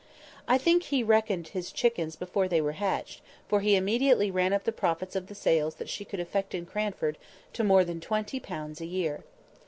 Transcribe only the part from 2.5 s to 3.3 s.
were hatched,